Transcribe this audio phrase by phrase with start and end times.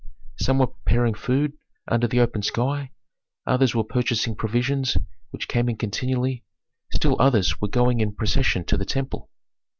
[0.39, 1.53] Some were preparing food
[1.87, 2.89] under the open sky,
[3.45, 4.97] others were purchasing provisions
[5.29, 6.43] which came in continually,
[6.91, 9.29] still others were going in procession to the temple.